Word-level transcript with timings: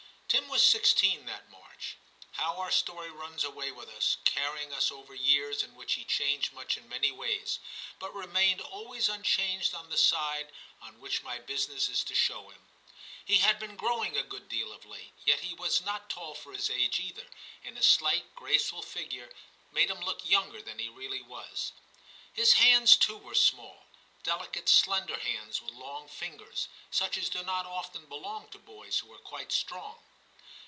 Tim 0.31 0.47
was 0.47 0.65
sixteen 0.65 1.25
that 1.25 1.49
March. 1.49 1.97
How 2.33 2.55
our 2.57 2.71
story 2.71 3.09
runs 3.11 3.43
away 3.43 3.69
with 3.69 3.89
us, 3.89 4.15
carrying 4.23 4.71
us 4.71 4.89
over 4.89 5.13
years 5.13 5.61
in 5.61 5.75
which 5.75 5.95
he 5.95 6.05
changed 6.05 6.53
much 6.53 6.77
in 6.77 6.87
many 6.87 7.11
ways, 7.11 7.59
but 7.99 8.15
remained 8.15 8.61
always 8.61 9.09
unchanged 9.09 9.75
on 9.75 9.89
the 9.89 9.97
side 9.97 10.53
on 10.81 11.01
which 11.01 11.21
my 11.21 11.37
business 11.39 11.89
is 11.89 12.01
to 12.05 12.15
show 12.15 12.49
him. 12.49 12.65
He 13.25 13.37
had 13.39 13.59
been 13.59 13.75
growing 13.75 14.15
a 14.15 14.23
good 14.23 14.47
deal 14.47 14.71
of 14.71 14.85
late, 14.85 15.11
yet 15.25 15.41
he 15.41 15.53
was 15.53 15.81
not 15.81 16.09
tall 16.09 16.33
for 16.33 16.53
his 16.53 16.69
age 16.69 16.97
either, 17.01 17.27
and 17.65 17.75
his 17.75 17.85
slight, 17.85 18.33
graceful 18.33 18.81
figure 18.81 19.33
made 19.73 19.89
him 19.89 19.99
look 20.01 20.25
younger 20.25 20.61
than 20.61 20.79
he 20.79 20.87
really 20.87 21.21
was. 21.21 21.73
His 22.31 22.53
hands 22.53 22.95
too 22.95 23.17
were 23.17 23.35
small— 23.35 23.83
delicate 24.23 24.69
slender 24.69 25.19
hands 25.19 25.61
with 25.61 25.73
long 25.73 26.07
fingers, 26.07 26.69
such 26.89 27.17
as 27.17 27.27
do 27.29 27.43
not 27.43 27.65
often 27.65 28.05
belong 28.05 28.47
to 28.51 28.57
boys 28.59 28.99
who 28.99 29.13
are 29.13 29.17
quite 29.19 29.51
strong. 29.51 29.99